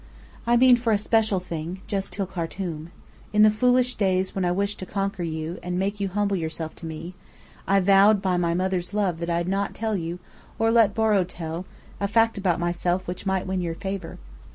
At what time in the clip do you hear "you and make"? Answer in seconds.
5.21-5.99